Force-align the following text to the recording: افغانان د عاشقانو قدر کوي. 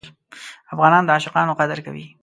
افغانان 0.73 1.03
د 1.05 1.09
عاشقانو 1.15 1.57
قدر 1.59 1.77
کوي. 1.85 2.05